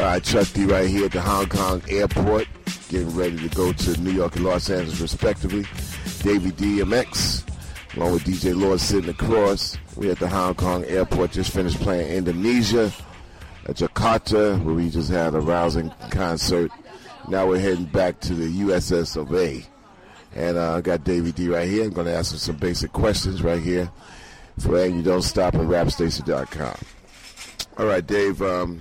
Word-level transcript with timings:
All 0.00 0.06
right, 0.06 0.24
Chuck 0.24 0.48
D 0.54 0.64
right 0.64 0.88
here 0.88 1.04
at 1.04 1.12
the 1.12 1.20
Hong 1.20 1.46
Kong 1.50 1.82
airport, 1.86 2.48
getting 2.88 3.14
ready 3.14 3.36
to 3.36 3.54
go 3.54 3.70
to 3.70 4.00
New 4.00 4.12
York 4.12 4.34
and 4.36 4.46
Los 4.46 4.70
Angeles 4.70 4.98
respectively. 4.98 5.64
Davey 6.22 6.52
DMX, 6.52 7.46
along 7.94 8.14
with 8.14 8.24
DJ 8.24 8.58
Lord 8.58 8.80
sitting 8.80 9.10
across. 9.10 9.76
We're 9.96 10.12
at 10.12 10.18
the 10.18 10.26
Hong 10.26 10.54
Kong 10.54 10.86
airport, 10.86 11.32
just 11.32 11.52
finished 11.52 11.78
playing 11.80 12.10
Indonesia 12.16 12.90
at 13.66 13.76
Jakarta, 13.76 14.64
where 14.64 14.74
we 14.74 14.88
just 14.88 15.10
had 15.10 15.34
a 15.34 15.40
rousing 15.40 15.90
concert. 16.08 16.70
Now 17.28 17.46
we're 17.46 17.58
heading 17.58 17.84
back 17.84 18.20
to 18.20 18.32
the 18.32 18.48
USS 18.62 19.18
of 19.18 19.34
A. 19.34 19.62
And 20.34 20.56
uh, 20.56 20.76
I 20.76 20.80
got 20.80 21.04
Davey 21.04 21.32
D 21.32 21.48
right 21.50 21.68
here. 21.68 21.84
I'm 21.84 21.90
going 21.90 22.06
to 22.06 22.14
ask 22.14 22.32
him 22.32 22.38
some 22.38 22.56
basic 22.56 22.90
questions 22.92 23.42
right 23.42 23.62
here 23.62 23.90
for 24.60 24.82
And 24.82 24.96
You 24.96 25.02
Don't 25.02 25.20
Stop 25.20 25.56
at 25.56 25.60
rapstation.com. 25.60 26.78
All 27.76 27.86
right, 27.86 28.06
Dave. 28.06 28.40
Um, 28.40 28.80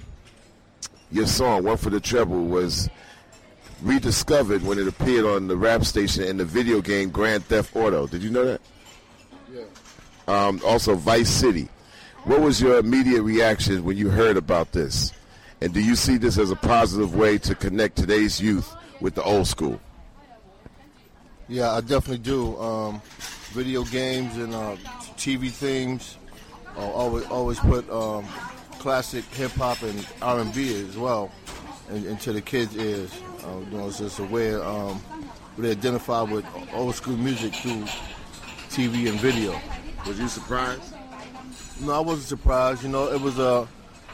your 1.12 1.28
song 1.28 1.64
"One 1.64 1.78
for 1.78 1.90
the 1.90 2.00
Treble" 2.00 2.46
was 2.46 2.90
rediscovered 3.82 4.64
when 4.64 4.78
it 4.78 4.88
appeared 4.88 5.26
on 5.26 5.48
the 5.48 5.56
rap 5.56 5.86
station 5.86 6.24
in 6.24 6.38
the 6.38 6.46
video 6.46 6.82
game 6.82 7.10
Grand 7.10 7.46
Theft 7.46 7.76
Auto. 7.76 8.08
Did 8.08 8.24
you 8.24 8.30
know 8.30 8.46
that? 8.46 8.62
Yeah. 9.54 9.64
Um, 10.28 10.62
also, 10.66 10.96
Vice 10.96 11.30
City. 11.30 11.70
What 12.26 12.42
was 12.42 12.62
your 12.62 12.78
immediate 12.78 13.24
reaction 13.24 13.84
when 13.84 13.98
you 13.98 14.10
heard 14.10 14.38
about 14.38 14.72
this? 14.72 15.14
And 15.62 15.74
do 15.74 15.82
you 15.82 15.96
see 15.96 16.18
this 16.18 16.38
as 16.38 16.52
a 16.52 16.56
positive 16.56 17.16
way 17.16 17.38
to 17.40 17.56
connect 17.56 17.96
today's 17.96 18.40
youth 18.40 18.74
with 19.02 19.16
the 19.16 19.24
old 19.24 19.48
school? 19.48 19.80
Yeah, 21.48 21.72
I 21.72 21.82
definitely 21.82 22.20
do. 22.20 22.58
Um, 22.60 23.02
video 23.50 23.84
games 23.84 24.38
and 24.38 24.54
uh, 24.54 24.76
TV 25.18 25.50
themes 25.50 26.18
uh, 26.78 26.92
always 26.92 27.26
always 27.26 27.60
put 27.60 27.90
um, 27.90 28.26
classic 28.80 29.26
hip 29.26 29.52
hop 29.52 29.82
and 29.84 30.08
R 30.22 30.40
and 30.40 30.54
B 30.54 30.74
as 30.82 30.98
well 30.98 31.30
in, 31.90 32.06
into 32.06 32.34
the 32.34 32.42
kids' 32.42 32.76
ears. 32.78 33.12
Uh, 33.44 33.60
you 33.70 33.78
know, 33.78 33.88
it's 33.88 34.00
just 34.00 34.20
a 34.20 34.24
way 34.24 34.56
um, 34.56 35.02
they 35.58 35.72
identify 35.72 36.22
with 36.22 36.46
old 36.74 36.96
school 36.96 37.18
music 37.18 37.54
through 37.54 37.84
TV 38.70 39.10
and 39.10 39.20
video. 39.20 39.60
Was 40.08 40.20
you 40.20 40.28
surprised? 40.30 40.94
No, 41.82 41.94
I 41.94 42.00
wasn't 42.00 42.28
surprised. 42.28 42.84
You 42.84 42.90
know, 42.90 43.12
it 43.12 43.20
was 43.20 43.38
a, 43.38 43.68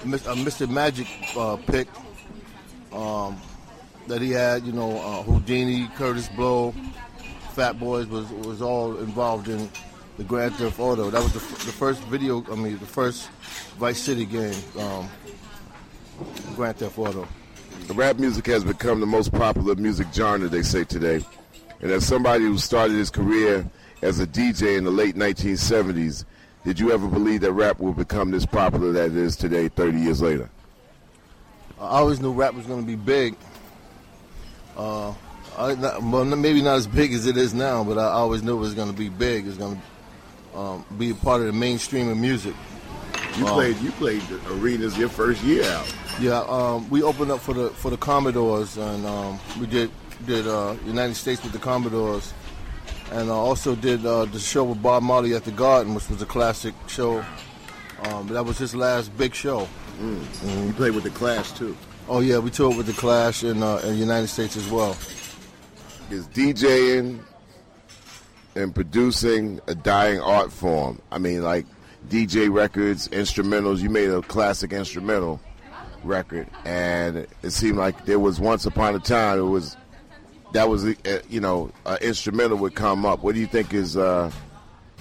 a 0.03 0.05
Mr. 0.05 0.67
Magic 0.67 1.07
uh, 1.37 1.57
pick 1.57 1.87
um, 2.91 3.39
that 4.07 4.21
he 4.21 4.31
had. 4.31 4.65
You 4.65 4.73
know, 4.73 4.97
uh, 4.97 5.23
Houdini, 5.23 5.87
Kurtis 5.95 6.33
Blow, 6.35 6.73
Fat 7.53 7.79
Boys 7.79 8.07
was 8.07 8.29
was 8.31 8.61
all 8.61 8.97
involved 8.97 9.47
in 9.47 9.69
the 10.17 10.23
Grand 10.23 10.53
Theft 10.55 10.79
Auto. 10.79 11.09
That 11.09 11.21
was 11.21 11.33
the, 11.33 11.39
the 11.39 11.71
first 11.71 12.01
video. 12.03 12.43
I 12.51 12.55
mean, 12.55 12.77
the 12.77 12.85
first 12.85 13.29
Vice 13.77 13.99
City 13.99 14.25
game, 14.25 14.55
um, 14.79 15.09
Grand 16.55 16.77
Theft 16.77 16.97
Auto. 16.97 17.27
The 17.87 17.93
rap 17.93 18.17
music 18.17 18.47
has 18.47 18.63
become 18.63 18.99
the 18.99 19.05
most 19.05 19.31
popular 19.31 19.75
music 19.75 20.07
genre, 20.13 20.47
they 20.47 20.63
say 20.63 20.83
today. 20.83 21.23
And 21.81 21.91
as 21.91 22.05
somebody 22.05 22.45
who 22.45 22.57
started 22.57 22.95
his 22.95 23.09
career 23.09 23.69
as 24.01 24.19
a 24.19 24.27
DJ 24.27 24.77
in 24.77 24.85
the 24.85 24.91
late 24.91 25.15
1970s, 25.15 26.25
did 26.63 26.79
you 26.79 26.91
ever 26.91 27.07
believe 27.07 27.41
that 27.41 27.51
rap 27.51 27.79
would 27.79 27.97
become 27.97 28.31
this 28.31 28.45
popular 28.45 28.91
that 28.93 29.11
it 29.11 29.17
is 29.17 29.35
today, 29.35 29.67
30 29.67 29.99
years 29.99 30.21
later? 30.21 30.49
I 31.79 31.99
always 31.99 32.21
knew 32.21 32.31
rap 32.31 32.53
was 32.53 32.65
going 32.65 32.81
to 32.81 32.87
be 32.87 32.95
big. 32.95 33.35
Uh, 34.77 35.13
I, 35.57 35.75
not, 35.75 36.01
well, 36.01 36.25
maybe 36.25 36.61
not 36.61 36.77
as 36.77 36.87
big 36.87 37.13
as 37.13 37.27
it 37.27 37.37
is 37.37 37.53
now, 37.53 37.83
but 37.83 37.97
I 37.97 38.07
always 38.11 38.41
knew 38.41 38.57
it 38.57 38.61
was 38.61 38.73
going 38.73 38.89
to 38.89 38.97
be 38.97 39.09
big. 39.09 39.45
It's 39.45 39.57
going 39.57 39.75
to 39.75 39.81
um, 40.55 40.85
be 40.97 41.11
a 41.11 41.15
part 41.15 41.41
of 41.41 41.47
the 41.47 41.53
mainstream 41.53 42.09
of 42.09 42.17
music. 42.17 42.53
You 43.37 43.45
Um, 43.47 43.53
played 43.53 43.77
you 43.81 43.91
played 43.91 44.21
the 44.23 44.39
arenas 44.53 44.97
your 44.97 45.09
first 45.09 45.43
year 45.43 45.63
out. 45.65 45.93
Yeah, 46.19 46.39
um, 46.47 46.89
we 46.89 47.03
opened 47.03 47.31
up 47.31 47.39
for 47.41 47.53
the 47.53 47.69
for 47.71 47.91
the 47.91 47.97
Commodores, 47.97 48.77
and 48.77 49.05
um, 49.05 49.39
we 49.59 49.67
did 49.67 49.91
did 50.25 50.47
uh, 50.47 50.75
United 50.85 51.15
States 51.15 51.43
with 51.43 51.51
the 51.51 51.59
Commodores, 51.59 52.33
and 53.11 53.29
uh, 53.29 53.35
also 53.35 53.75
did 53.75 54.05
uh, 54.05 54.25
the 54.25 54.39
show 54.39 54.63
with 54.63 54.81
Bob 54.81 55.03
Marley 55.03 55.33
at 55.35 55.43
the 55.43 55.51
Garden, 55.51 55.93
which 55.93 56.09
was 56.09 56.21
a 56.21 56.25
classic 56.25 56.73
show. 56.87 57.23
Um, 58.05 58.27
that 58.27 58.45
was 58.45 58.57
his 58.57 58.73
last 58.75 59.15
big 59.17 59.33
show. 59.33 59.67
You 59.99 60.73
played 60.73 60.93
with 60.95 61.03
the 61.03 61.09
Clash 61.09 61.51
too. 61.53 61.75
Oh 62.07 62.19
yeah, 62.19 62.37
we 62.37 62.49
toured 62.51 62.77
with 62.77 62.85
the 62.85 62.93
Clash 62.93 63.43
in, 63.43 63.63
uh, 63.63 63.77
in 63.83 63.89
the 63.89 63.95
United 63.95 64.27
States 64.27 64.55
as 64.57 64.69
well. 64.69 64.91
Is 66.11 66.27
DJing 66.27 67.19
and 68.55 68.73
producing 68.73 69.59
a 69.67 69.75
dying 69.75 70.19
art 70.19 70.51
form? 70.51 71.01
I 71.11 71.17
mean, 71.17 71.43
like 71.43 71.65
DJ 72.09 72.51
records, 72.53 73.07
instrumentals. 73.09 73.79
You 73.79 73.89
made 73.89 74.09
a 74.09 74.21
classic 74.21 74.73
instrumental 74.73 75.39
record, 76.03 76.47
and 76.63 77.27
it 77.41 77.51
seemed 77.51 77.77
like 77.77 78.05
there 78.05 78.19
was 78.19 78.39
once 78.39 78.65
upon 78.65 78.95
a 78.95 78.99
time 78.99 79.39
it 79.39 79.43
was 79.43 79.75
that 80.53 80.69
was 80.69 80.85
uh, 80.85 80.93
you 81.29 81.39
know 81.39 81.71
an 81.85 81.97
instrumental 82.01 82.57
would 82.57 82.75
come 82.75 83.05
up. 83.05 83.23
What 83.23 83.35
do 83.35 83.41
you 83.41 83.47
think 83.47 83.73
is 83.73 83.97
uh, 83.97 84.31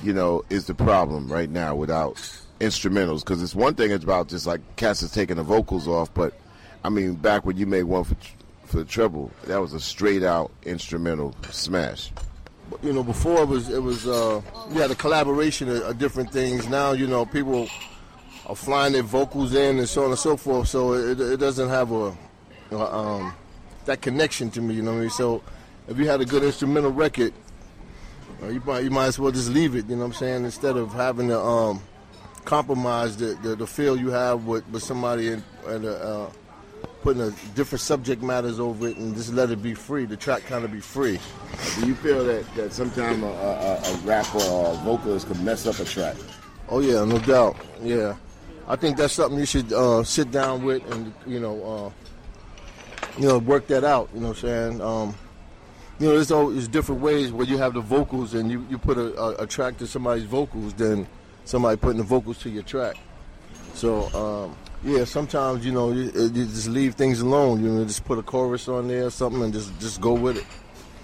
you 0.03 0.13
know 0.13 0.45
is 0.51 0.67
the 0.67 0.75
problem 0.75 1.31
right 1.31 1.51
now 1.51 1.75
without 1.75 2.17
instrumentals? 2.61 3.21
Because 3.21 3.43
it's 3.43 3.55
one 3.55 3.75
thing 3.75 3.91
it's 3.91 4.05
about 4.05 4.29
just 4.29 4.47
like 4.47 4.61
Cass 4.77 5.03
is 5.03 5.13
taking 5.13 5.37
the 5.37 5.43
vocals 5.43 5.87
off, 5.87 6.13
but 6.13 6.39
I 6.83 6.89
mean 6.89 7.15
back 7.15 7.45
when 7.45 7.57
you 7.57 7.67
made 7.67 7.85
one 7.85 8.05
for 8.05 8.17
for 8.65 8.79
the 8.79 8.85
treble, 8.85 9.31
that 9.45 9.61
was 9.61 9.75
a 9.75 9.81
straight 9.81 10.23
out 10.23 10.51
instrumental 10.65 11.35
smash. 11.51 12.11
You 12.83 12.93
know, 12.93 13.03
before 13.03 13.43
it 13.43 13.49
was 13.49 13.69
it 13.69 13.83
was 13.83 14.07
uh, 14.07 14.41
you 14.71 14.81
had 14.81 14.91
a 14.91 14.95
collaboration 14.95 15.69
of, 15.69 15.83
of 15.83 15.99
different 15.99 16.31
things. 16.33 16.69
Now 16.69 16.93
you 16.93 17.07
know 17.07 17.25
people 17.27 17.69
are 18.47 18.57
flying 18.57 18.93
their 18.93 19.03
vocals 19.03 19.55
in 19.55 19.79
and 19.79 19.89
so 19.89 20.05
on 20.05 20.11
and 20.11 20.19
so 20.19 20.37
forth. 20.37 20.69
So 20.69 20.95
it, 20.95 21.21
it 21.21 21.39
doesn't 21.39 21.69
have 21.69 21.93
a, 21.93 22.17
a 22.71 22.79
um, 22.79 23.35
that 23.87 24.03
connection 24.03 24.51
to 24.51 24.61
me. 24.61 24.75
You 24.75 24.83
know 24.83 24.93
what 24.93 24.99
I 24.99 25.03
mean? 25.03 25.11
So 25.11 25.43
if 25.89 25.99
you 25.99 26.09
had 26.09 26.21
a 26.21 26.25
good 26.25 26.43
instrumental 26.43 26.93
record, 26.93 27.33
uh, 28.43 28.49
you 28.49 28.63
might 28.65 28.85
you 28.85 28.91
might 28.91 29.07
as 29.07 29.19
well 29.19 29.33
just 29.33 29.51
leave 29.51 29.75
it. 29.75 29.87
You 29.89 29.97
know 29.97 30.03
what 30.03 30.07
I'm 30.07 30.13
saying? 30.15 30.45
Instead 30.45 30.77
of 30.77 30.93
having 30.93 31.29
to 31.29 31.41
um, 31.41 31.83
compromise 32.45 33.17
the, 33.17 33.39
the, 33.43 33.57
the 33.57 33.67
feel 33.67 33.97
you 33.97 34.11
have 34.11 34.47
with, 34.47 34.69
with 34.69 34.83
somebody 34.83 35.33
and, 35.33 35.43
and 35.67 35.87
uh, 35.87 36.27
putting 37.05 37.21
a 37.21 37.31
different 37.55 37.83
subject 37.83 38.23
matters 38.23 38.59
over 38.59 38.89
it 38.89 38.97
and 38.97 39.15
just 39.15 39.31
let 39.35 39.51
it 39.51 39.63
be 39.63 39.75
free. 39.75 40.07
The 40.07 40.17
track 40.17 40.43
kind 40.47 40.65
of 40.65 40.73
be 40.73 40.81
free. 40.81 41.21
Do 41.79 41.87
you 41.87 41.95
feel 41.95 42.25
that, 42.25 42.53
that 42.55 42.73
sometimes 42.73 43.23
a, 43.23 43.27
a, 43.27 43.83
a 43.85 43.97
rapper 43.99 44.41
or 44.41 44.73
a 44.73 44.77
vocalist 44.77 45.27
could 45.27 45.41
mess 45.43 45.67
up 45.67 45.79
a 45.79 45.85
track? 45.85 46.17
Oh 46.71 46.81
yeah, 46.81 47.05
no 47.05 47.19
doubt. 47.19 47.57
Yeah, 47.83 48.17
I 48.67 48.77
think 48.77 48.97
that's 48.97 49.13
something 49.13 49.39
you 49.39 49.45
should 49.45 49.71
uh, 49.71 50.03
sit 50.03 50.31
down 50.31 50.65
with 50.65 50.83
and 50.93 51.13
you 51.27 51.41
know, 51.41 51.63
uh, 51.63 53.19
you 53.19 53.29
know, 53.29 53.37
work 53.37 53.67
that 53.67 53.85
out. 53.85 54.09
You 54.15 54.21
know 54.21 54.29
what 54.29 54.39
I'm 54.39 54.41
saying? 54.41 54.81
Um, 54.81 55.15
you 56.01 56.07
know, 56.07 56.15
there's 56.15 56.33
always 56.33 56.69
different 56.69 57.03
ways 57.03 57.33
where 57.33 57.47
you 57.47 57.59
have 57.59 57.75
the 57.75 57.83
vocals 57.83 58.33
and 58.33 58.51
you, 58.51 58.67
you 58.71 58.79
put 58.79 58.97
a, 58.97 59.15
a, 59.21 59.43
a 59.43 59.47
track 59.47 59.77
to 59.77 59.87
somebody's 59.87 60.25
vocals 60.25 60.73
than 60.73 61.07
somebody 61.45 61.77
putting 61.77 61.99
the 61.99 62.03
vocals 62.05 62.39
to 62.39 62.49
your 62.49 62.63
track. 62.63 62.97
So 63.75 64.09
um, 64.15 64.57
Yeah, 64.85 65.05
sometimes 65.05 65.65
you 65.65 65.73
know 65.73 65.93
you, 65.93 66.11
you 66.15 66.29
just 66.29 66.69
leave 66.69 66.95
things 66.95 67.21
alone. 67.21 67.65
You 67.65 67.71
know, 67.71 67.85
just 67.87 68.05
put 68.05 68.19
a 68.19 68.23
chorus 68.23 68.69
on 68.69 68.89
there 68.89 69.07
or 69.07 69.11
something 69.11 69.43
and 69.43 69.53
just 69.53 69.79
just 69.81 69.99
go 70.01 70.13
with 70.13 70.37
it. 70.37 70.45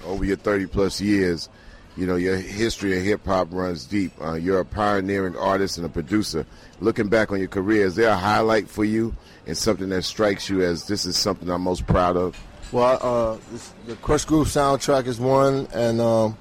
Over 0.05 0.25
your 0.25 0.37
30 0.37 0.67
plus 0.67 1.00
years, 1.00 1.49
you 1.97 2.06
know 2.06 2.17
your 2.17 2.37
history 2.37 2.99
of 2.99 3.03
hip 3.03 3.25
hop 3.25 3.49
runs 3.50 3.87
deep. 3.87 4.12
Uh, 4.21 4.35
you're 4.35 4.61
a 4.61 4.67
pioneering 4.67 5.35
artist 5.35 5.79
and 5.79 5.87
a 5.87 5.88
producer. 5.88 6.44
Looking 6.81 7.09
back 7.09 7.32
on 7.32 7.38
your 7.38 7.49
career, 7.49 7.87
is 7.87 7.97
there 7.97 8.11
a 8.11 8.17
highlight 8.17 8.69
for 8.69 8.85
you 8.85 9.15
and 9.47 9.56
something 9.56 9.88
that 9.88 10.03
strikes 10.03 10.50
you 10.50 10.62
as 10.62 10.87
this 10.87 11.06
is 11.06 11.17
something 11.17 11.49
I'm 11.49 11.62
most 11.62 11.87
proud 11.87 12.19
of? 12.19 12.38
Well, 12.73 12.99
uh, 13.00 13.38
this, 13.50 13.73
the 13.87 13.94
Krush 13.94 14.27
Groove 14.27 14.49
soundtrack 14.49 15.06
is 15.06 15.19
one, 15.19 15.67
and 15.73 16.00
um, 16.00 16.37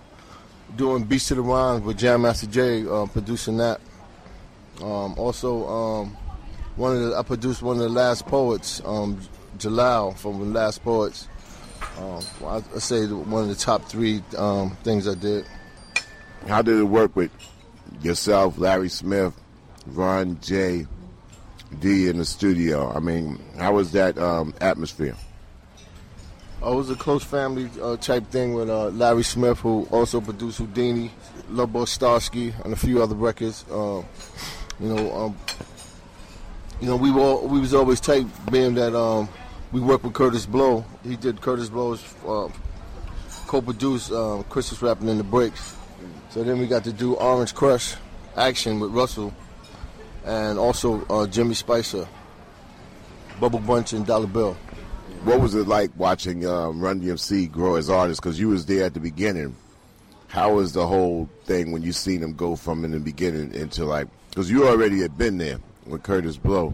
doing 0.76 1.04
Beats 1.04 1.30
to 1.30 1.36
the 1.36 1.42
Rhymes 1.42 1.84
with 1.84 1.98
Jam 1.98 2.22
Master 2.22 2.48
Jay, 2.48 2.86
uh, 2.86 3.06
producing 3.08 3.58
that. 3.58 3.80
Um, 4.82 5.18
also, 5.18 5.68
um, 5.68 6.18
one 6.76 6.96
of 6.96 7.02
the, 7.02 7.16
I 7.18 7.24
produced 7.24 7.62
one 7.62 7.78
of 7.78 7.84
the 7.84 7.90
last 7.90 8.26
poets, 8.26 8.82
um, 8.86 9.20
Jalal 9.58 10.14
from 10.14 10.40
the 10.40 10.46
Last 10.46 10.84
Poets. 10.84 11.28
Um, 11.98 12.22
I, 12.46 12.64
I 12.76 12.80
say 12.80 13.06
one 13.08 13.44
of 13.44 13.50
the 13.50 13.56
top 13.56 13.86
three 13.86 14.22
um, 14.38 14.78
things 14.84 15.08
I 15.08 15.16
did. 15.16 15.46
How 16.48 16.62
did 16.62 16.78
it 16.78 16.84
work 16.84 17.16
with 17.16 17.32
yourself, 18.02 18.58
Larry 18.58 18.90
Smith, 18.90 19.34
Ron 19.88 20.40
J, 20.42 20.88
D 21.80 22.08
in 22.08 22.18
the 22.18 22.26
studio? 22.26 22.92
I 22.96 23.00
mean, 23.00 23.40
how 23.58 23.74
was 23.74 23.92
that 23.92 24.18
um, 24.18 24.54
atmosphere? 24.62 25.16
Uh, 26.62 26.72
it 26.72 26.76
was 26.76 26.90
a 26.90 26.96
close 26.96 27.24
family 27.24 27.70
uh, 27.82 27.96
type 27.98 28.26
thing 28.32 28.54
with 28.54 28.70
uh, 28.70 28.88
Larry 28.90 29.24
Smith, 29.24 29.60
who 29.60 29.88
also 29.92 30.20
produced 30.20 30.58
Houdini, 30.58 31.12
Lovebug 31.50 31.88
Starski, 31.88 32.54
and 32.64 32.74
a 32.74 32.78
few 32.78 33.02
other 33.02 33.16
records. 33.16 33.66
Uh, 33.72 34.04
you 34.80 34.94
know, 34.94 35.16
um, 35.16 35.38
you 36.82 36.88
know, 36.88 36.96
we 36.96 37.12
were 37.12 37.38
we 37.42 37.60
was 37.60 37.74
always 37.74 38.00
tight, 38.00 38.26
being 38.52 38.74
that 38.76 38.96
um, 38.96 39.28
we 39.72 39.82
worked 39.82 40.04
with 40.04 40.14
Kurtis 40.14 40.50
Blow. 40.50 40.86
He 41.04 41.16
did 41.16 41.42
Kurtis 41.42 41.70
Blow's 41.70 42.04
uh, 42.26 42.50
co-produced 43.48 44.12
um, 44.12 44.44
Christmas 44.46 44.82
rapping 44.82 45.10
in 45.10 45.18
the 45.18 45.24
breaks. 45.24 45.76
So 46.30 46.44
then 46.44 46.60
we 46.60 46.68
got 46.68 46.84
to 46.86 46.94
do 46.94 47.16
Orange 47.16 47.54
Krush 47.54 47.96
action 48.38 48.80
with 48.80 48.92
Russell, 48.92 49.34
and 50.26 50.58
also 50.58 51.06
uh, 51.08 51.28
Jimmy 51.28 51.54
Spicer, 51.54 52.08
Bubble 53.40 53.60
Bunch, 53.60 53.94
and 53.94 54.06
Dollar 54.06 54.28
Bill. 54.28 54.54
What 55.26 55.42
was 55.42 55.56
it 55.56 55.68
like 55.68 55.92
watching 55.98 56.48
um, 56.48 56.80
Run 56.80 57.02
DMC 57.02 57.52
grow 57.52 57.76
as 57.76 57.90
artists? 57.90 58.22
Because 58.22 58.40
you 58.40 58.48
was 58.48 58.66
there 58.66 58.86
at 58.86 58.94
the 58.94 59.02
beginning. 59.02 59.56
How 60.28 60.54
was 60.54 60.72
the 60.74 60.88
whole 60.88 61.28
thing 61.44 61.72
when 61.72 61.82
you 61.82 61.92
seen 61.92 62.22
them 62.22 62.36
go 62.36 62.56
from 62.56 62.86
in 62.86 62.92
the 62.92 63.00
beginning 63.00 63.54
into 63.54 63.84
like? 63.84 64.08
Because 64.30 64.50
you 64.50 64.66
already 64.68 65.02
had 65.02 65.18
been 65.18 65.40
there 65.40 65.60
with 65.90 66.04
Kurtis 66.04 66.42
Blow, 66.42 66.74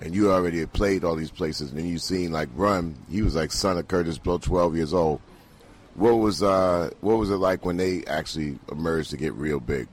and 0.00 0.14
you 0.14 0.30
already 0.30 0.60
had 0.60 0.72
played 0.72 1.04
all 1.04 1.16
these 1.16 1.30
places, 1.30 1.70
and 1.70 1.78
then 1.78 1.86
you 1.86 1.98
seen 1.98 2.30
like 2.32 2.48
Run. 2.54 2.94
He 3.10 3.22
was 3.22 3.34
like 3.34 3.50
son 3.52 3.78
of 3.78 3.88
Kurtis 3.88 4.22
Blow, 4.22 4.38
twelve 4.38 4.76
years 4.76 4.94
old. 4.94 5.20
What 5.94 6.14
was 6.14 6.42
uh, 6.42 6.90
what 7.00 7.18
was 7.18 7.30
it 7.30 7.36
like 7.36 7.64
when 7.64 7.76
they 7.76 8.04
actually 8.06 8.58
emerged 8.70 9.10
to 9.10 9.16
get 9.16 9.34
real 9.34 9.60
big? 9.60 9.88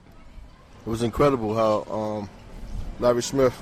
It 0.85 0.89
was 0.89 1.03
incredible 1.03 1.55
how 1.55 1.93
um, 1.93 2.29
Larry 2.99 3.21
Smith 3.21 3.53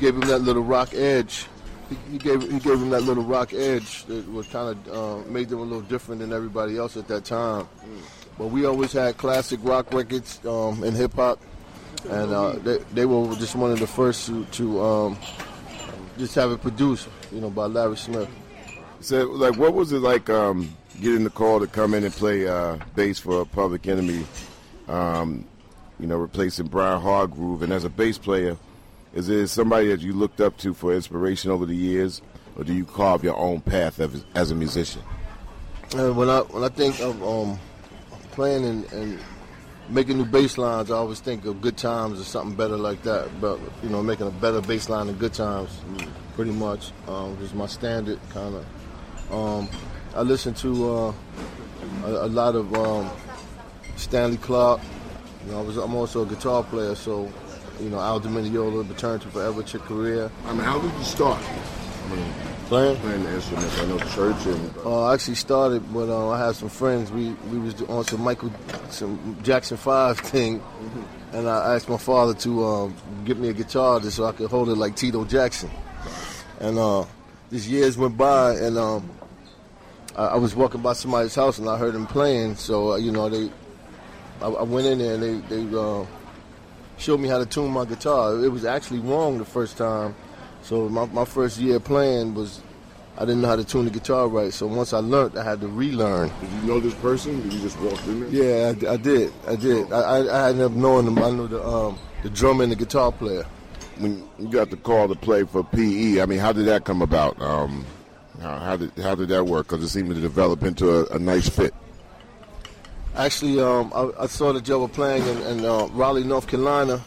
gave 0.00 0.14
him 0.14 0.22
that 0.22 0.40
little 0.40 0.62
rock 0.62 0.94
edge. 0.94 1.46
He, 1.88 2.12
he 2.12 2.18
gave 2.18 2.42
he 2.42 2.58
gave 2.60 2.80
him 2.80 2.90
that 2.90 3.02
little 3.02 3.24
rock 3.24 3.52
edge 3.52 4.04
that 4.04 4.30
was 4.30 4.46
kind 4.46 4.76
of 4.76 4.94
uh, 5.26 5.30
made 5.30 5.48
them 5.48 5.58
a 5.58 5.62
little 5.62 5.82
different 5.82 6.20
than 6.20 6.32
everybody 6.32 6.78
else 6.78 6.96
at 6.96 7.08
that 7.08 7.24
time. 7.24 7.68
But 8.38 8.48
we 8.48 8.64
always 8.64 8.92
had 8.92 9.16
classic 9.16 9.60
rock 9.62 9.92
records 9.92 10.44
um, 10.46 10.82
in 10.82 10.94
hip 10.94 11.14
hop, 11.14 11.40
and 12.10 12.32
uh, 12.32 12.52
they, 12.52 12.78
they 12.92 13.06
were 13.06 13.34
just 13.36 13.54
one 13.54 13.72
of 13.72 13.78
the 13.78 13.86
first 13.86 14.26
to, 14.26 14.44
to 14.46 14.82
um, 14.82 15.18
just 16.18 16.34
have 16.34 16.52
it 16.52 16.60
produced, 16.60 17.08
you 17.32 17.40
know, 17.40 17.50
by 17.50 17.66
Larry 17.66 17.96
Smith. 17.96 18.28
So, 19.00 19.24
like, 19.24 19.56
what 19.56 19.74
was 19.74 19.92
it 19.92 20.00
like 20.00 20.30
um, 20.30 20.74
getting 21.00 21.24
the 21.24 21.30
call 21.30 21.60
to 21.60 21.66
come 21.66 21.94
in 21.94 22.04
and 22.04 22.14
play 22.14 22.46
uh, 22.46 22.78
bass 22.94 23.18
for 23.18 23.44
Public 23.44 23.86
Enemy? 23.86 24.24
Um, 24.88 25.46
you 25.98 26.06
know, 26.06 26.16
replacing 26.16 26.66
Brian 26.66 27.00
Hardgroove, 27.00 27.62
and 27.62 27.72
as 27.72 27.84
a 27.84 27.88
bass 27.88 28.18
player, 28.18 28.56
is 29.14 29.28
there 29.28 29.46
somebody 29.46 29.88
that 29.88 30.00
you 30.00 30.12
looked 30.12 30.40
up 30.40 30.56
to 30.58 30.74
for 30.74 30.92
inspiration 30.92 31.50
over 31.50 31.64
the 31.66 31.76
years, 31.76 32.20
or 32.56 32.64
do 32.64 32.74
you 32.74 32.84
carve 32.84 33.22
your 33.22 33.36
own 33.36 33.60
path 33.60 34.00
as, 34.00 34.24
as 34.34 34.50
a 34.50 34.54
musician? 34.54 35.02
And 35.96 36.16
when 36.16 36.28
I 36.28 36.40
when 36.40 36.64
I 36.64 36.68
think 36.68 37.00
of 37.00 37.22
um, 37.22 37.58
playing 38.32 38.64
and, 38.64 38.92
and 38.92 39.18
making 39.88 40.18
new 40.18 40.24
bass 40.24 40.58
lines, 40.58 40.90
I 40.90 40.96
always 40.96 41.20
think 41.20 41.44
of 41.44 41.60
Good 41.60 41.76
Times 41.76 42.20
or 42.20 42.24
something 42.24 42.56
better 42.56 42.76
like 42.76 43.02
that. 43.02 43.28
But 43.40 43.58
you 43.82 43.88
know, 43.88 44.02
making 44.02 44.26
a 44.26 44.30
better 44.30 44.60
bass 44.60 44.88
line 44.88 45.06
than 45.06 45.16
Good 45.16 45.34
Times, 45.34 45.70
pretty 46.34 46.52
much, 46.52 46.92
um, 47.08 47.36
is 47.42 47.54
my 47.54 47.66
standard 47.66 48.18
kind 48.30 48.54
of. 48.56 49.32
Um, 49.32 49.68
I 50.14 50.22
listen 50.22 50.54
to 50.54 50.90
uh, 50.90 51.14
a, 52.04 52.10
a 52.26 52.28
lot 52.28 52.54
of 52.54 52.72
um, 52.74 53.10
Stanley 53.96 54.36
Clarke. 54.36 54.80
You 55.44 55.52
know, 55.52 55.58
I 55.60 55.62
was, 55.62 55.76
I'm 55.76 55.94
also 55.94 56.22
a 56.22 56.26
guitar 56.26 56.62
player, 56.62 56.94
so 56.94 57.30
you 57.80 57.90
know, 57.90 57.98
Al 57.98 58.20
Di 58.20 58.28
Meola, 58.28 58.88
Return 58.88 59.20
to 59.20 59.28
Forever, 59.28 59.62
Chick 59.62 59.82
Corea. 59.82 60.30
I 60.46 60.52
mean, 60.52 60.62
how 60.62 60.78
did 60.78 60.92
you 60.92 61.04
start? 61.04 61.42
I 61.42 62.14
mean, 62.14 62.32
Playing? 62.68 62.96
playing 62.96 63.24
the 63.24 63.34
instruments. 63.34 63.78
I 63.78 63.84
know 63.86 63.98
church 63.98 64.46
and. 64.46 64.76
Uh, 64.78 65.04
I 65.04 65.14
actually 65.14 65.34
started 65.34 65.92
but 65.92 66.08
uh, 66.08 66.30
I 66.30 66.46
had 66.46 66.54
some 66.54 66.70
friends. 66.70 67.12
We 67.12 67.30
we 67.50 67.58
was 67.58 67.82
on 67.82 68.04
some 68.04 68.22
Michael, 68.22 68.50
some 68.88 69.38
Jackson 69.42 69.76
Five 69.76 70.18
thing, 70.32 70.62
and 71.32 71.46
I 71.46 71.74
asked 71.74 71.90
my 71.90 71.98
father 71.98 72.32
to 72.32 72.64
um, 72.64 72.96
get 73.26 73.36
me 73.36 73.50
a 73.50 73.52
guitar 73.52 74.00
just 74.00 74.16
so 74.16 74.24
I 74.24 74.32
could 74.32 74.48
hold 74.48 74.70
it 74.70 74.76
like 74.76 74.96
Tito 74.96 75.24
Jackson. 75.26 75.70
And 76.60 76.78
uh, 76.78 77.04
these 77.50 77.68
years 77.68 77.98
went 77.98 78.16
by, 78.16 78.52
and 78.54 78.78
um, 78.78 79.10
I, 80.16 80.26
I 80.28 80.36
was 80.36 80.56
walking 80.56 80.80
by 80.80 80.94
somebody's 80.94 81.34
house 81.34 81.58
and 81.58 81.68
I 81.68 81.76
heard 81.76 81.94
them 81.94 82.06
playing. 82.06 82.56
So 82.56 82.92
uh, 82.92 82.96
you 82.96 83.12
know 83.12 83.28
they, 83.28 83.50
I, 84.40 84.48
I 84.48 84.62
went 84.62 84.86
in 84.86 84.98
there 84.98 85.14
and 85.14 85.22
they 85.22 85.56
they 85.56 85.76
uh, 85.78 86.06
showed 86.96 87.20
me 87.20 87.28
how 87.28 87.38
to 87.38 87.46
tune 87.46 87.70
my 87.70 87.84
guitar. 87.84 88.42
It 88.42 88.48
was 88.48 88.64
actually 88.64 89.00
wrong 89.00 89.36
the 89.36 89.44
first 89.44 89.76
time. 89.76 90.14
So 90.64 90.88
my, 90.88 91.04
my 91.06 91.26
first 91.26 91.58
year 91.58 91.78
playing 91.78 92.34
was 92.34 92.62
I 93.18 93.20
didn't 93.20 93.42
know 93.42 93.48
how 93.48 93.56
to 93.56 93.64
tune 93.64 93.84
the 93.84 93.90
guitar 93.90 94.28
right. 94.28 94.52
So 94.52 94.66
once 94.66 94.94
I 94.94 94.98
learned, 94.98 95.36
I 95.36 95.44
had 95.44 95.60
to 95.60 95.68
relearn. 95.68 96.32
Did 96.40 96.50
you 96.50 96.62
know 96.62 96.80
this 96.80 96.94
person? 96.94 97.42
Did 97.42 97.52
you 97.52 97.60
just 97.60 97.78
walk 97.80 98.02
in 98.06 98.20
there? 98.20 98.74
Yeah, 98.74 98.88
I, 98.88 98.94
I 98.94 98.96
did. 98.96 99.32
I 99.46 99.56
did. 99.56 99.92
I, 99.92 100.00
I, 100.00 100.18
I 100.24 100.48
ended 100.48 100.64
up 100.64 100.72
knowing 100.72 101.04
them. 101.04 101.18
I 101.18 101.30
knew 101.30 101.46
the 101.48 101.62
um, 101.64 101.98
the 102.22 102.30
drummer 102.30 102.62
and 102.62 102.72
the 102.72 102.76
guitar 102.76 103.12
player. 103.12 103.44
When 103.98 104.26
you 104.38 104.48
got 104.48 104.70
the 104.70 104.76
call 104.76 105.06
to 105.06 105.14
play 105.14 105.44
for 105.44 105.62
PE, 105.62 106.20
I 106.20 106.26
mean, 106.26 106.38
how 106.38 106.52
did 106.52 106.64
that 106.66 106.84
come 106.84 107.02
about? 107.02 107.40
Um, 107.40 107.84
how, 108.40 108.58
how 108.58 108.76
did 108.76 108.90
how 108.98 109.14
did 109.14 109.28
that 109.28 109.44
work? 109.44 109.68
Because 109.68 109.84
it 109.84 109.90
seemed 109.90 110.14
to 110.14 110.20
develop 110.20 110.62
into 110.62 110.90
a, 110.90 111.06
a 111.14 111.18
nice 111.18 111.48
fit. 111.48 111.74
Actually, 113.14 113.60
um, 113.60 113.92
I, 113.94 114.22
I 114.22 114.26
saw 114.26 114.52
that 114.54 114.66
y'all 114.66 114.80
were 114.80 114.88
playing 114.88 115.24
in, 115.28 115.38
in 115.42 115.64
uh, 115.64 115.86
Raleigh, 115.88 116.24
North 116.24 116.48
Carolina, 116.48 117.04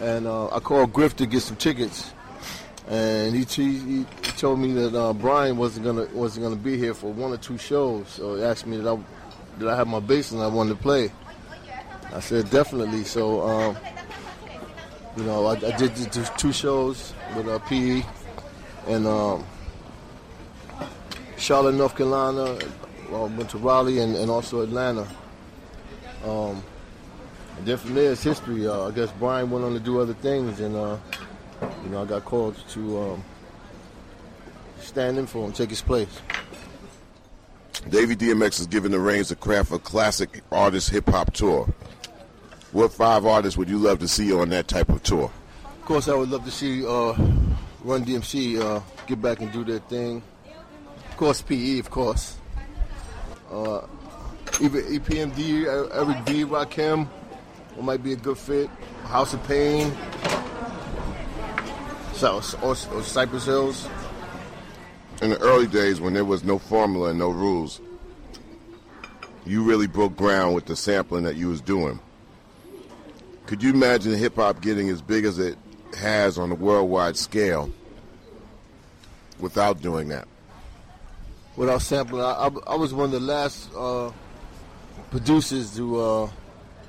and 0.00 0.26
uh, 0.26 0.54
I 0.54 0.60
called 0.60 0.92
Griff 0.92 1.16
to 1.16 1.26
get 1.26 1.40
some 1.40 1.56
tickets. 1.56 2.13
And 2.86 3.34
he, 3.34 3.44
he, 3.44 3.78
he 3.78 4.04
told 4.36 4.58
me 4.58 4.72
that 4.74 4.94
uh, 4.94 5.12
Brian 5.14 5.56
wasn't 5.56 5.86
gonna 5.86 6.04
wasn't 6.12 6.44
gonna 6.44 6.56
be 6.56 6.76
here 6.76 6.92
for 6.92 7.12
one 7.12 7.32
or 7.32 7.38
two 7.38 7.56
shows. 7.56 8.08
So 8.08 8.36
he 8.36 8.42
asked 8.42 8.66
me 8.66 8.76
that 8.76 8.88
I 8.92 8.98
did 9.58 9.68
I 9.68 9.76
have 9.76 9.88
my 9.88 10.00
bass 10.00 10.32
and 10.32 10.42
I 10.42 10.48
wanted 10.48 10.76
to 10.76 10.82
play. 10.82 11.10
I 12.12 12.20
said 12.20 12.50
definitely. 12.50 13.04
So 13.04 13.40
um, 13.40 13.76
you 15.16 15.24
know, 15.24 15.46
I, 15.46 15.52
I 15.52 15.76
did 15.76 15.94
the 15.94 16.10
two- 16.10 16.32
two 16.36 16.52
shows 16.52 17.14
with 17.36 17.48
uh, 17.48 17.58
PE 17.60 18.02
and 18.88 19.06
um, 19.06 19.46
Charlotte, 21.38 21.74
North 21.74 21.96
Carolina. 21.96 22.58
Well, 23.10 23.28
went 23.28 23.50
to 23.50 23.58
Raleigh 23.58 24.00
and, 24.00 24.16
and 24.16 24.30
also 24.30 24.60
Atlanta. 24.62 25.06
Um, 26.24 26.62
and 27.58 27.68
it's 27.68 28.22
history. 28.22 28.66
Uh, 28.66 28.88
I 28.88 28.90
guess 28.90 29.10
Brian 29.18 29.50
went 29.50 29.64
on 29.64 29.72
to 29.74 29.80
do 29.80 30.00
other 30.00 30.14
things, 30.14 30.60
and 30.60 30.74
uh, 30.74 30.96
you 31.84 31.90
know, 31.90 32.02
I 32.02 32.04
got 32.04 32.24
called 32.24 32.56
to 32.70 33.00
um, 33.00 33.24
stand 34.80 35.18
in 35.18 35.26
for 35.26 35.46
him, 35.46 35.52
take 35.52 35.70
his 35.70 35.82
place. 35.82 36.20
Davey 37.88 38.16
DMX 38.16 38.60
is 38.60 38.66
giving 38.66 38.90
the 38.90 38.98
reins 38.98 39.28
to 39.28 39.36
craft 39.36 39.72
a 39.72 39.78
classic 39.78 40.42
artist 40.50 40.90
hip 40.90 41.08
hop 41.08 41.32
tour. 41.32 41.68
What 42.72 42.92
five 42.92 43.26
artists 43.26 43.56
would 43.56 43.68
you 43.68 43.78
love 43.78 43.98
to 44.00 44.08
see 44.08 44.32
on 44.32 44.48
that 44.50 44.68
type 44.68 44.88
of 44.88 45.02
tour? 45.02 45.30
Of 45.64 45.84
course, 45.84 46.08
I 46.08 46.14
would 46.14 46.30
love 46.30 46.44
to 46.44 46.50
see 46.50 46.84
uh, 46.84 47.12
Run 47.84 48.04
DMC 48.04 48.58
uh, 48.60 48.80
get 49.06 49.20
back 49.20 49.40
and 49.40 49.52
do 49.52 49.62
their 49.64 49.80
thing. 49.80 50.22
Of 51.10 51.16
course, 51.18 51.42
PE, 51.42 51.78
of 51.78 51.90
course. 51.90 52.36
Uh, 53.50 53.82
even 54.60 54.82
EPMD, 54.84 55.66
Eric 55.94 56.24
B, 56.24 56.44
Rakim, 56.44 57.06
it 57.76 57.84
might 57.84 58.02
be 58.02 58.14
a 58.14 58.16
good 58.16 58.38
fit. 58.38 58.70
House 59.04 59.34
of 59.34 59.46
Pain, 59.46 59.92
so, 62.14 62.40
or, 62.62 62.70
or 62.70 63.02
Cypress 63.02 63.44
Hills. 63.44 63.88
In 65.22 65.30
the 65.30 65.38
early 65.38 65.66
days 65.66 66.00
when 66.00 66.14
there 66.14 66.24
was 66.24 66.44
no 66.44 66.58
formula 66.58 67.10
and 67.10 67.18
no 67.18 67.30
rules, 67.30 67.80
you 69.46 69.62
really 69.62 69.86
broke 69.86 70.16
ground 70.16 70.54
with 70.54 70.66
the 70.66 70.76
sampling 70.76 71.24
that 71.24 71.36
you 71.36 71.48
was 71.48 71.60
doing. 71.60 72.00
Could 73.46 73.62
you 73.62 73.70
imagine 73.70 74.14
hip 74.14 74.36
hop 74.36 74.60
getting 74.60 74.88
as 74.88 75.02
big 75.02 75.24
as 75.24 75.38
it 75.38 75.58
has 75.98 76.38
on 76.38 76.50
a 76.50 76.54
worldwide 76.54 77.16
scale 77.16 77.70
without 79.38 79.82
doing 79.82 80.08
that? 80.08 80.26
without 81.56 81.82
sampling. 81.82 82.22
I, 82.22 82.32
I, 82.32 82.50
I 82.66 82.74
was 82.76 82.92
one 82.92 83.06
of 83.06 83.10
the 83.12 83.20
last 83.20 83.72
uh, 83.74 84.10
producers 85.10 85.74
to 85.76 86.00
uh, 86.00 86.30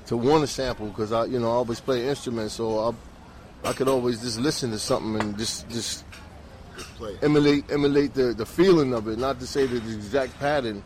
to 0.06 0.16
want 0.16 0.42
to 0.42 0.46
sample 0.46 0.88
because 0.88 1.12
I, 1.12 1.24
you 1.24 1.38
know, 1.38 1.50
I 1.50 1.54
always 1.54 1.80
play 1.80 2.08
instruments, 2.08 2.54
so 2.54 2.88
I 2.88 2.94
I 3.64 3.72
could 3.72 3.88
always 3.88 4.20
just 4.20 4.38
listen 4.38 4.70
to 4.70 4.78
something 4.78 5.20
and 5.20 5.38
just 5.38 5.68
just 5.68 6.04
emulate 7.22 7.70
emulate 7.70 8.14
the, 8.14 8.34
the 8.34 8.46
feeling 8.46 8.94
of 8.94 9.08
it. 9.08 9.18
Not 9.18 9.40
to 9.40 9.46
say 9.46 9.66
the 9.66 9.76
exact 9.76 10.38
pattern, 10.38 10.82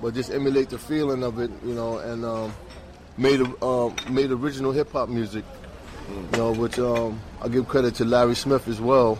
but 0.00 0.14
just 0.14 0.30
emulate 0.30 0.70
the 0.70 0.78
feeling 0.78 1.22
of 1.22 1.38
it, 1.38 1.50
you 1.64 1.74
know, 1.74 1.98
and 1.98 2.24
um, 2.24 2.52
made 3.16 3.40
uh, 3.62 3.90
made 4.10 4.30
original 4.30 4.72
hip 4.72 4.92
hop 4.92 5.08
music. 5.08 5.44
You 6.32 6.38
know, 6.38 6.52
which 6.52 6.78
um, 6.78 7.20
I 7.40 7.48
give 7.48 7.68
credit 7.68 7.94
to 7.96 8.04
Larry 8.04 8.34
Smith 8.34 8.66
as 8.66 8.80
well 8.80 9.18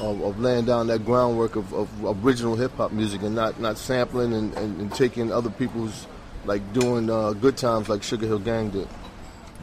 of, 0.00 0.20
of 0.22 0.40
laying 0.40 0.64
down 0.64 0.88
that 0.88 1.04
groundwork 1.04 1.56
of, 1.56 1.72
of 1.72 2.24
original 2.24 2.56
hip 2.56 2.72
hop 2.76 2.92
music 2.92 3.22
and 3.22 3.34
not, 3.34 3.60
not 3.60 3.78
sampling 3.78 4.32
and, 4.34 4.54
and, 4.54 4.80
and 4.80 4.92
taking 4.94 5.32
other 5.32 5.50
people's 5.50 6.06
like 6.44 6.72
doing 6.72 7.10
uh, 7.10 7.32
good 7.32 7.56
times 7.56 7.88
like 7.88 8.02
Sugar 8.02 8.26
Hill 8.26 8.38
Gang 8.38 8.70
did. 8.70 8.86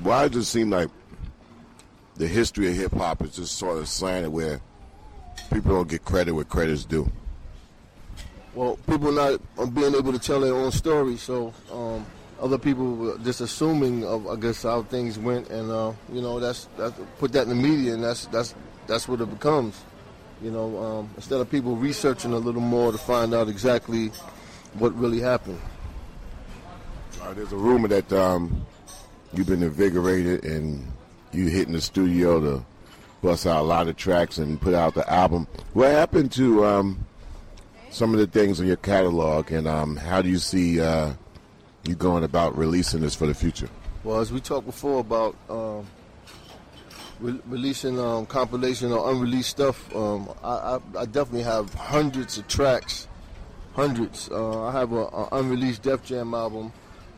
Why 0.02 0.28
does 0.28 0.44
it 0.44 0.50
seem 0.50 0.70
like 0.70 0.90
the 2.18 2.28
history 2.28 2.70
of 2.70 2.76
hip 2.76 2.94
hop 2.94 3.22
is 3.24 3.36
just 3.36 3.58
sort 3.58 3.78
of 3.78 3.88
slanted 3.88 4.32
where 4.32 4.62
people 5.52 5.74
don't 5.74 5.88
get 5.88 6.06
credit 6.06 6.34
where 6.34 6.44
credit's 6.44 6.86
due? 6.86 7.12
Well, 8.54 8.78
people 8.88 9.12
not 9.12 9.40
being 9.74 9.96
able 9.96 10.14
to 10.14 10.20
tell 10.20 10.40
their 10.40 10.54
own 10.54 10.72
story, 10.72 11.18
so 11.18 11.54
um, 11.72 12.06
other 12.40 12.60
people 12.60 12.96
were 12.96 13.18
just 13.20 13.42
assuming 13.42 14.06
of 14.06 14.28
I 14.28 14.36
guess 14.36 14.62
how 14.64 14.84
things 14.84 15.18
went, 15.18 15.50
and 15.50 15.72
uh, 15.72 15.94
you 16.12 16.22
know 16.22 16.40
that's 16.40 16.68
that's 16.78 16.94
put 17.18 17.32
that 17.32 17.44
in 17.44 17.50
the 17.50 17.56
media, 17.56 17.96
and 17.96 18.04
that's 18.04 18.28
that's 18.28 18.54
that's 18.86 19.08
what 19.08 19.22
it 19.22 19.30
becomes. 19.30 19.82
You 20.42 20.52
know, 20.52 20.78
um, 20.84 21.10
instead 21.16 21.40
of 21.40 21.50
people 21.50 21.76
researching 21.76 22.34
a 22.34 22.38
little 22.38 22.62
more 22.62 22.92
to 22.92 22.98
find 22.98 23.34
out 23.34 23.48
exactly 23.48 24.10
what 24.74 24.94
really 25.00 25.20
happened. 25.20 25.60
Uh, 27.22 27.34
there's 27.34 27.54
a 27.54 27.58
rumor 27.58 27.88
that 27.88 28.12
um, 28.12 28.66
you've 29.34 29.48
been 29.48 29.64
invigorated 29.64 30.44
and 30.44 30.86
you 31.34 31.48
hitting 31.48 31.74
the 31.74 31.82
studio 31.82 32.40
to 32.40 32.66
bust 33.22 33.48
out 33.48 33.62
a 33.62 33.64
lot 33.64 33.88
of 33.88 33.96
tracks 33.96 34.38
and 34.38 34.60
put 34.62 34.74
out 34.74 34.94
the 34.94 35.10
album. 35.12 35.48
What 35.74 35.92
happened 35.92 36.32
to 36.34 36.66
um, 36.66 37.06
some 37.90 38.14
of 38.14 38.20
the 38.20 38.28
things 38.28 38.60
in 38.60 38.68
your 38.68 38.78
catalog, 38.78 39.52
and 39.52 39.68
um, 39.68 39.96
how 39.96 40.22
do 40.22 40.30
you 40.30 40.40
see 40.40 40.82
uh, 40.82 41.14
you 41.84 41.96
going 41.96 42.24
about 42.24 42.58
releasing 42.58 43.02
this 43.02 43.16
for 43.16 43.26
the 43.26 43.34
future? 43.34 43.70
Well, 44.04 44.20
as 44.20 44.32
we 44.32 44.42
talked 44.42 44.66
before 44.66 45.00
about 45.00 45.36
um, 45.50 45.88
re- 47.20 47.40
releasing 47.48 48.00
um, 48.00 48.26
compilation 48.26 48.92
or 48.92 49.12
unreleased 49.12 49.50
stuff, 49.50 49.94
um, 49.96 50.30
I, 50.44 50.50
I, 50.50 50.80
I, 51.00 51.06
definitely 51.06 51.44
have 51.44 51.74
hundreds 51.74 52.38
of 52.38 52.48
tracks, 52.48 53.08
hundreds. 53.74 54.30
Uh, 54.30 54.68
I 54.68 54.72
have 54.74 54.92
an 54.92 55.08
unreleased 55.32 55.84
Def 55.84 56.04
Jam 56.04 56.34
album. 56.34 56.74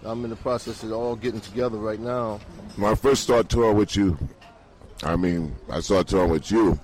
I'm 0.05 0.23
in 0.23 0.29
the 0.29 0.35
process 0.35 0.83
of 0.83 0.91
all 0.91 1.15
getting 1.15 1.41
together 1.41 1.77
right 1.77 1.99
now. 1.99 2.39
When 2.75 2.91
I 2.91 2.95
first 2.95 3.23
started 3.23 3.49
touring 3.49 3.75
with 3.75 3.95
you, 3.95 4.17
I 5.03 5.15
mean, 5.15 5.55
I 5.69 5.79
started 5.79 6.07
touring 6.07 6.31
with 6.31 6.51
you 6.51 6.79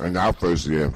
in 0.00 0.16
our 0.16 0.32
first 0.32 0.66
year. 0.66 0.92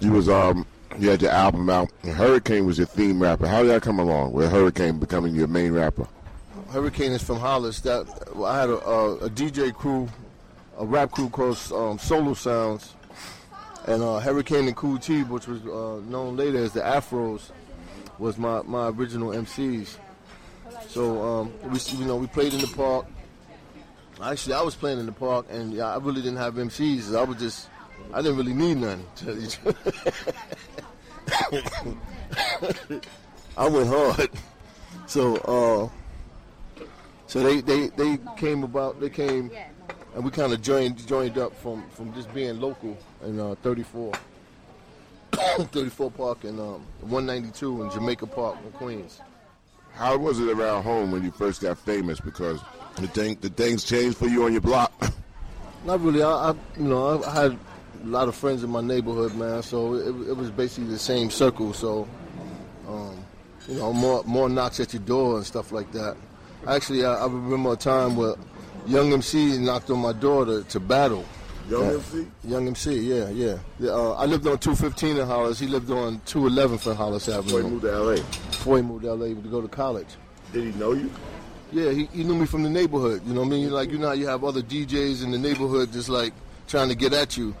You 0.00 0.12
was 0.12 0.28
um, 0.28 0.66
you 0.98 1.10
had 1.10 1.22
your 1.22 1.30
album 1.30 1.70
out. 1.70 1.90
Hurricane 2.02 2.66
was 2.66 2.78
your 2.78 2.86
theme 2.86 3.22
rapper. 3.22 3.46
How 3.46 3.62
did 3.62 3.70
that 3.70 3.82
come 3.82 3.98
along? 3.98 4.32
With 4.32 4.50
Hurricane 4.50 4.98
becoming 4.98 5.34
your 5.34 5.46
main 5.46 5.72
rapper? 5.72 6.08
Hurricane 6.70 7.12
is 7.12 7.22
from 7.22 7.38
Hollis. 7.38 7.80
That 7.80 8.06
I 8.36 8.60
had 8.60 8.70
a, 8.70 8.78
a, 8.84 9.16
a 9.18 9.30
DJ 9.30 9.72
crew, 9.72 10.08
a 10.78 10.84
rap 10.84 11.12
crew 11.12 11.28
called 11.28 11.58
um, 11.72 11.98
Solo 11.98 12.34
Sounds, 12.34 12.94
and 13.86 14.02
uh, 14.02 14.18
Hurricane 14.18 14.66
and 14.66 14.76
Kool 14.76 14.98
T, 14.98 15.22
which 15.22 15.46
was 15.46 15.62
uh, 15.62 16.00
known 16.08 16.36
later 16.36 16.58
as 16.58 16.72
the 16.72 16.80
Afros, 16.80 17.50
was 18.20 18.38
my, 18.38 18.62
my 18.62 18.88
original 18.88 19.30
MCs. 19.30 19.96
So 20.88 21.22
um, 21.22 21.52
we 21.70 21.80
you 21.98 22.04
know 22.04 22.16
we 22.16 22.28
played 22.28 22.54
in 22.54 22.60
the 22.60 22.68
park. 22.68 23.06
Actually, 24.22 24.54
I 24.54 24.62
was 24.62 24.74
playing 24.74 25.00
in 25.00 25.06
the 25.06 25.12
park, 25.12 25.46
and 25.50 25.72
yeah, 25.72 25.94
I 25.94 25.96
really 25.98 26.20
didn't 26.20 26.38
have 26.38 26.54
MCs. 26.54 27.16
I 27.16 27.24
was 27.24 27.38
just 27.38 27.68
I 28.12 28.20
didn't 28.22 28.36
really 28.36 28.54
need 28.54 28.76
none. 28.76 29.04
I 33.56 33.68
went 33.68 33.88
hard. 33.88 34.30
So 35.06 35.36
uh, 35.36 35.88
so 37.30 37.40
they, 37.44 37.60
they, 37.60 37.86
they 37.90 38.18
came 38.36 38.64
about, 38.64 38.98
they 38.98 39.08
came, 39.08 39.52
and 40.16 40.24
we 40.24 40.32
kind 40.32 40.52
of 40.52 40.60
joined 40.62 41.06
joined 41.06 41.38
up 41.38 41.56
from, 41.62 41.88
from 41.90 42.12
just 42.12 42.34
being 42.34 42.60
local 42.60 42.98
in 43.24 43.38
uh, 43.38 43.54
34, 43.62 44.12
34 45.72 46.10
Park 46.10 46.44
and 46.44 46.60
um, 46.60 46.84
192 47.00 47.82
in 47.82 47.90
Jamaica 47.90 48.26
Park 48.26 48.56
in 48.64 48.72
Queens. 48.72 49.20
How 49.94 50.16
was 50.16 50.38
it 50.38 50.48
around 50.48 50.82
home 50.82 51.10
when 51.10 51.22
you 51.24 51.30
first 51.30 51.60
got 51.60 51.78
famous? 51.78 52.20
Because 52.20 52.60
the 52.96 53.08
thing, 53.08 53.36
the 53.40 53.50
things 53.50 53.84
changed 53.84 54.16
for 54.16 54.26
you 54.26 54.44
on 54.44 54.52
your 54.52 54.60
block. 54.60 54.92
Not 55.84 56.00
really. 56.00 56.22
I, 56.22 56.50
I 56.50 56.54
you 56.76 56.84
know, 56.84 57.22
I, 57.22 57.28
I 57.28 57.42
had 57.42 57.58
a 58.02 58.06
lot 58.06 58.28
of 58.28 58.34
friends 58.34 58.62
in 58.62 58.70
my 58.70 58.80
neighborhood, 58.80 59.34
man. 59.34 59.62
So 59.62 59.94
it, 59.94 60.28
it 60.28 60.36
was 60.36 60.50
basically 60.50 60.90
the 60.90 60.98
same 60.98 61.30
circle. 61.30 61.72
So, 61.72 62.08
um, 62.88 63.24
you 63.68 63.74
know, 63.74 63.92
more 63.92 64.22
more 64.24 64.48
knocks 64.48 64.80
at 64.80 64.92
your 64.92 65.02
door 65.02 65.36
and 65.36 65.46
stuff 65.46 65.72
like 65.72 65.90
that. 65.92 66.16
Actually, 66.66 67.04
I, 67.04 67.14
I, 67.14 67.24
remember 67.24 67.72
a 67.72 67.76
time 67.76 68.16
where 68.16 68.34
Young 68.86 69.12
MC 69.12 69.58
knocked 69.58 69.90
on 69.90 69.98
my 69.98 70.12
door 70.12 70.44
to, 70.44 70.62
to 70.64 70.80
battle. 70.80 71.24
Young 71.70 71.86
uh, 71.88 71.92
MC? 71.92 72.26
Young 72.44 72.66
MC, 72.66 72.98
yeah, 73.00 73.28
yeah. 73.30 73.56
Uh, 73.90 74.12
I 74.12 74.26
lived 74.26 74.46
on 74.46 74.58
215 74.58 75.18
in 75.18 75.26
Hollis. 75.26 75.58
He 75.58 75.66
lived 75.66 75.90
on 75.90 76.20
211 76.26 76.78
for 76.78 76.94
Hollis 76.94 77.28
Avenue. 77.28 77.42
Before 77.44 77.62
he 77.62 77.68
moved 77.68 77.82
to 77.82 77.92
L.A.? 77.92 78.16
Before 78.16 78.76
he 78.76 78.82
moved 78.82 79.02
to 79.04 79.08
L.A. 79.10 79.28
to 79.28 79.34
go 79.34 79.60
to 79.60 79.68
college. 79.68 80.08
Did 80.52 80.72
he 80.72 80.78
know 80.78 80.92
you? 80.92 81.10
Yeah, 81.72 81.92
he, 81.92 82.06
he 82.06 82.24
knew 82.24 82.34
me 82.34 82.46
from 82.46 82.64
the 82.64 82.70
neighborhood. 82.70 83.22
You 83.24 83.34
know 83.34 83.42
what 83.42 83.46
I 83.46 83.50
mean? 83.50 83.70
Like, 83.70 83.90
you 83.90 83.98
know 83.98 84.08
how 84.08 84.14
you 84.14 84.26
have 84.26 84.42
other 84.42 84.62
DJs 84.62 85.22
in 85.22 85.30
the 85.30 85.38
neighborhood 85.38 85.92
just 85.92 86.08
like 86.08 86.32
trying 86.66 86.88
to 86.88 86.96
get 86.96 87.12
at 87.12 87.36
you. 87.36 87.54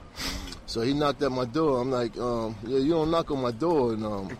So 0.66 0.80
he 0.80 0.92
knocked 0.92 1.22
at 1.22 1.30
my 1.30 1.44
door. 1.44 1.80
I'm 1.80 1.90
like, 1.90 2.16
um, 2.18 2.56
yeah, 2.64 2.78
you 2.78 2.90
don't 2.90 3.10
knock 3.10 3.30
on 3.30 3.40
my 3.40 3.52
door 3.52 3.92
and 3.92 4.04
um, 4.04 4.36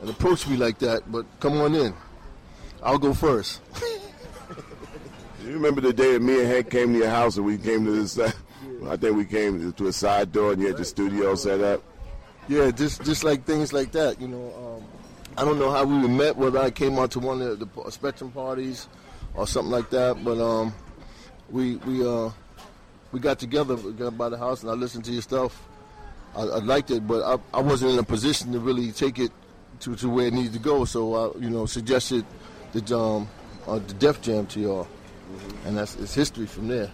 and 0.00 0.10
approach 0.10 0.46
me 0.46 0.56
like 0.56 0.78
that, 0.78 1.10
but 1.10 1.26
come 1.40 1.60
on 1.60 1.74
in. 1.74 1.94
I'll 2.82 2.98
go 2.98 3.12
first. 3.12 3.60
you 5.44 5.52
remember 5.52 5.80
the 5.80 5.92
day 5.92 6.12
that 6.14 6.22
me 6.22 6.40
and 6.40 6.48
Hank 6.48 6.70
came 6.70 6.92
to 6.92 6.98
your 6.98 7.10
house 7.10 7.36
and 7.36 7.46
we 7.46 7.58
came 7.58 7.84
to 7.84 7.90
this? 7.92 8.18
Uh, 8.18 8.30
I 8.88 8.96
think 8.96 9.16
we 9.16 9.24
came 9.24 9.72
to 9.72 9.86
a 9.86 9.92
side 9.92 10.32
door 10.32 10.52
and 10.52 10.60
you 10.62 10.68
had 10.68 10.76
the 10.76 10.84
studio 10.84 11.34
set 11.34 11.60
up. 11.60 11.82
Yeah, 12.48 12.70
just 12.70 13.04
just 13.04 13.24
like 13.24 13.44
things 13.44 13.72
like 13.72 13.92
that. 13.92 14.20
You 14.20 14.28
know, 14.28 14.78
um, 14.78 14.84
I 15.36 15.44
don't 15.44 15.58
know 15.58 15.70
how 15.70 15.84
we 15.84 15.98
were 15.98 16.08
met. 16.08 16.36
Whether 16.36 16.58
I 16.58 16.70
came 16.70 16.98
out 16.98 17.10
to 17.12 17.18
one 17.18 17.42
of 17.42 17.58
the 17.58 17.90
Spectrum 17.90 18.30
parties 18.30 18.88
or 19.34 19.46
something 19.46 19.70
like 19.70 19.90
that, 19.90 20.24
but 20.24 20.38
um, 20.40 20.72
we 21.50 21.76
we 21.76 22.06
uh, 22.06 22.30
we 23.12 23.20
got 23.20 23.38
together, 23.38 23.76
got 23.76 24.16
by 24.16 24.28
the 24.28 24.38
house, 24.38 24.62
and 24.62 24.70
I 24.70 24.74
listened 24.74 25.04
to 25.06 25.12
your 25.12 25.22
stuff. 25.22 25.62
I, 26.34 26.42
I 26.42 26.58
liked 26.58 26.90
it, 26.90 27.06
but 27.06 27.22
I, 27.22 27.58
I 27.58 27.60
wasn't 27.60 27.92
in 27.92 27.98
a 27.98 28.02
position 28.02 28.52
to 28.52 28.60
really 28.60 28.92
take 28.92 29.18
it 29.18 29.32
to, 29.80 29.96
to 29.96 30.08
where 30.08 30.26
it 30.26 30.34
needed 30.34 30.52
to 30.54 30.58
go. 30.58 30.84
So 30.84 31.14
I, 31.14 31.38
you 31.38 31.50
know, 31.50 31.66
suggested 31.66 32.24
the 32.72 32.96
um, 32.96 33.28
uh, 33.66 33.78
the 33.78 33.94
Def 33.94 34.20
Jam 34.20 34.46
to 34.46 34.60
y'all, 34.60 34.88
mm-hmm. 35.30 35.68
and 35.68 35.76
that's 35.76 35.96
it's 35.96 36.14
history 36.14 36.46
from 36.46 36.68
there. 36.68 36.90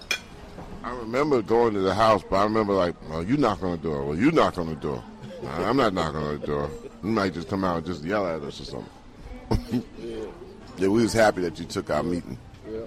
I 0.82 0.90
remember 0.90 1.40
going 1.42 1.74
to 1.74 1.80
the 1.80 1.94
house, 1.94 2.22
but 2.28 2.36
I 2.36 2.44
remember 2.44 2.74
like, 2.74 2.94
well, 3.08 3.22
you 3.22 3.36
knock 3.36 3.62
on 3.62 3.72
the 3.72 3.78
door. 3.78 4.04
Well, 4.04 4.18
you 4.18 4.30
knock 4.30 4.58
on 4.58 4.68
the 4.68 4.74
door. 4.74 5.02
I'm 5.48 5.76
not 5.76 5.94
knocking 5.94 6.20
on 6.20 6.40
the 6.40 6.46
door. 6.46 6.70
You 7.02 7.10
might 7.10 7.34
just 7.34 7.48
come 7.48 7.64
out 7.64 7.78
and 7.78 7.86
just 7.86 8.04
yell 8.04 8.26
at 8.26 8.42
us 8.42 8.60
or 8.60 8.64
something. 8.64 9.82
yeah. 9.98 10.24
yeah, 10.78 10.88
we 10.88 11.02
was 11.02 11.12
happy 11.12 11.42
that 11.42 11.58
you 11.58 11.64
took 11.64 11.90
our 11.90 12.02
meeting. 12.02 12.38
Yeah. 12.70 12.80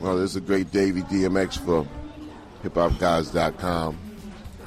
Well, 0.00 0.16
this 0.16 0.30
is 0.30 0.36
a 0.36 0.40
great 0.40 0.70
Davey 0.70 1.02
DMX 1.02 1.58
for 1.58 1.86
hiphopguys.com, 2.62 3.98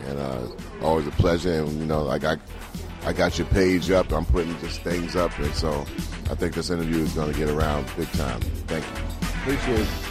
and 0.08 0.20
uh, 0.20 0.48
always 0.82 1.08
a 1.08 1.12
pleasure. 1.12 1.64
And 1.64 1.80
you 1.80 1.86
know, 1.86 2.04
like 2.04 2.24
I 2.24 2.38
I 3.06 3.14
got 3.14 3.38
your 3.38 3.48
page 3.48 3.90
up. 3.92 4.12
I'm 4.12 4.26
putting 4.26 4.58
just 4.60 4.82
things 4.82 5.16
up, 5.16 5.38
and 5.40 5.54
so 5.56 5.72
I 6.30 6.36
think 6.36 6.54
this 6.54 6.70
interview 6.70 7.04
is 7.04 7.14
going 7.14 7.32
to 7.32 7.38
get 7.38 7.50
around 7.50 7.86
big 7.98 8.12
time. 8.12 8.42
Thank 8.68 8.86
you. 8.86 9.04
Appreciate 9.42 9.80
it. 9.80 10.11